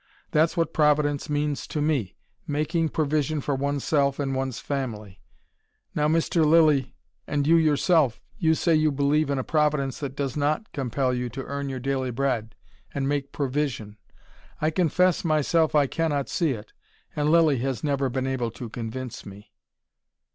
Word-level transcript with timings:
That's 0.31 0.57
what 0.57 0.73
Providence 0.73 1.29
means 1.29 1.67
to 1.67 1.79
me 1.79 2.15
making 2.47 2.89
provision 2.89 3.39
for 3.39 3.53
oneself 3.53 4.17
and 4.17 4.33
one's 4.33 4.57
family. 4.57 5.21
Now, 5.93 6.07
Mr. 6.07 6.43
Lilly 6.43 6.95
and 7.27 7.45
you 7.45 7.55
yourself 7.55 8.19
you 8.39 8.55
say 8.55 8.73
you 8.73 8.91
believe 8.91 9.29
in 9.29 9.37
a 9.37 9.43
Providence 9.43 9.99
that 9.99 10.15
does 10.15 10.35
NOT 10.35 10.71
compel 10.73 11.13
you 11.13 11.29
to 11.29 11.43
earn 11.45 11.69
your 11.69 11.79
daily 11.79 12.09
bread, 12.09 12.55
and 12.95 13.07
make 13.07 13.31
provision. 13.31 13.99
I 14.59 14.71
confess 14.71 15.23
myself 15.23 15.75
I 15.75 15.85
cannot 15.85 16.29
see 16.29 16.53
it: 16.53 16.73
and 17.15 17.29
Lilly 17.29 17.59
has 17.59 17.83
never 17.83 18.09
been 18.09 18.25
able 18.25 18.49
to 18.49 18.69
convince 18.69 19.23
me." 19.23 19.51